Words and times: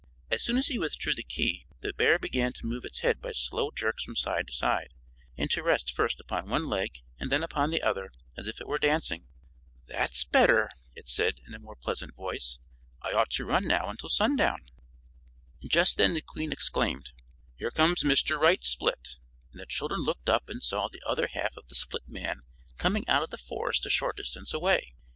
As 0.31 0.41
soon 0.41 0.57
as 0.57 0.69
he 0.69 0.79
withdrew 0.79 1.13
the 1.13 1.21
key 1.21 1.67
the 1.81 1.93
bear 1.93 2.17
began 2.17 2.53
to 2.53 2.65
move 2.65 2.85
its 2.85 3.01
head 3.01 3.21
by 3.21 3.33
slow 3.33 3.69
jerks 3.69 4.03
from 4.03 4.15
side 4.15 4.47
to 4.47 4.51
side, 4.53 4.95
and 5.37 5.47
to 5.51 5.61
rest 5.61 5.93
first 5.93 6.19
upon 6.19 6.49
one 6.49 6.67
leg 6.67 7.03
and 7.19 7.31
then 7.31 7.43
upon 7.43 7.69
the 7.69 7.83
other, 7.83 8.11
as 8.35 8.47
if 8.47 8.59
it 8.59 8.65
were 8.67 8.79
dancing. 8.79 9.27
"That's 9.85 10.23
better," 10.23 10.71
it 10.95 11.07
said, 11.07 11.35
in 11.45 11.53
a 11.53 11.59
more 11.59 11.75
pleasant 11.75 12.15
voice; 12.15 12.57
"I 13.03 13.11
ought 13.13 13.29
to 13.33 13.45
run 13.45 13.67
now 13.67 13.89
until 13.89 14.09
sundown." 14.09 14.71
Just 15.63 15.97
then 15.97 16.15
the 16.15 16.21
Queen 16.21 16.51
exclaimed: 16.51 17.11
"Here 17.57 17.69
comes 17.69 18.01
Mr. 18.03 18.39
Right 18.39 18.63
Split," 18.63 19.17
and 19.51 19.61
the 19.61 19.67
children 19.67 19.99
looked 20.01 20.29
up 20.29 20.49
and 20.49 20.63
saw 20.63 20.87
the 20.87 21.03
other 21.05 21.27
half 21.27 21.55
of 21.55 21.67
the 21.67 21.75
split 21.75 22.07
man 22.09 22.41
coming 22.79 23.07
out 23.07 23.21
of 23.21 23.29
the 23.29 23.37
forest 23.37 23.85
a 23.85 23.91
short 23.91 24.17
distance 24.17 24.51
away. 24.51 24.95